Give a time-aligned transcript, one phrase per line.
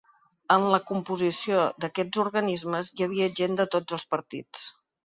[0.55, 4.71] En la composició d’aquests organismes hi havia gent de tots els partits.